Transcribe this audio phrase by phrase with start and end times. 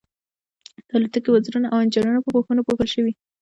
[0.87, 3.13] د الوتکې وزرونه او انجنونه په پوښونو پوښل کیږي